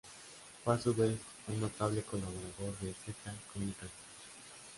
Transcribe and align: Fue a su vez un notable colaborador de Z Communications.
Fue 0.65 0.73
a 0.73 0.79
su 0.79 0.95
vez 0.95 1.15
un 1.47 1.61
notable 1.61 2.01
colaborador 2.01 2.75
de 2.79 2.91
Z 2.91 3.13
Communications. 3.53 3.91